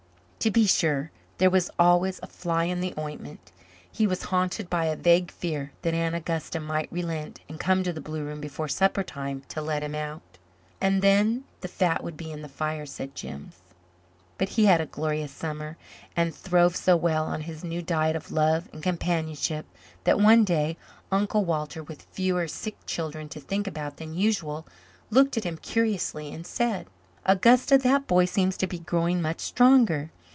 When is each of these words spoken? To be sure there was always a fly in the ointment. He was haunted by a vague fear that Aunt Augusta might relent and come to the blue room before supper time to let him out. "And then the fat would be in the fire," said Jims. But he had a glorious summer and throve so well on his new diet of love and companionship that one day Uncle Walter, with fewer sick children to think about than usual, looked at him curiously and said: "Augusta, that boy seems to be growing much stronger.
To 0.41 0.49
be 0.49 0.65
sure 0.65 1.11
there 1.37 1.51
was 1.51 1.69
always 1.77 2.19
a 2.23 2.25
fly 2.25 2.63
in 2.63 2.79
the 2.81 2.95
ointment. 2.97 3.51
He 3.91 4.07
was 4.07 4.23
haunted 4.33 4.71
by 4.71 4.85
a 4.85 4.95
vague 4.95 5.29
fear 5.29 5.71
that 5.83 5.93
Aunt 5.93 6.15
Augusta 6.15 6.59
might 6.59 6.91
relent 6.91 7.39
and 7.47 7.59
come 7.59 7.83
to 7.83 7.93
the 7.93 8.01
blue 8.01 8.23
room 8.25 8.41
before 8.41 8.67
supper 8.67 9.03
time 9.03 9.43
to 9.49 9.61
let 9.61 9.83
him 9.83 9.93
out. 9.93 10.23
"And 10.81 11.03
then 11.03 11.43
the 11.59 11.67
fat 11.67 12.03
would 12.03 12.17
be 12.17 12.31
in 12.31 12.41
the 12.41 12.49
fire," 12.49 12.87
said 12.87 13.13
Jims. 13.13 13.57
But 14.39 14.49
he 14.57 14.65
had 14.65 14.81
a 14.81 14.87
glorious 14.87 15.31
summer 15.31 15.77
and 16.15 16.33
throve 16.33 16.75
so 16.75 16.97
well 16.97 17.25
on 17.27 17.41
his 17.41 17.63
new 17.63 17.83
diet 17.83 18.15
of 18.15 18.31
love 18.31 18.67
and 18.73 18.81
companionship 18.81 19.67
that 20.05 20.19
one 20.19 20.43
day 20.43 20.75
Uncle 21.11 21.45
Walter, 21.45 21.83
with 21.83 22.01
fewer 22.01 22.47
sick 22.47 22.83
children 22.87 23.29
to 23.29 23.39
think 23.39 23.67
about 23.67 23.97
than 23.97 24.15
usual, 24.15 24.65
looked 25.11 25.37
at 25.37 25.43
him 25.43 25.57
curiously 25.61 26.33
and 26.33 26.47
said: 26.47 26.87
"Augusta, 27.27 27.77
that 27.77 28.07
boy 28.07 28.25
seems 28.25 28.57
to 28.57 28.65
be 28.65 28.79
growing 28.79 29.21
much 29.21 29.41
stronger. 29.41 30.09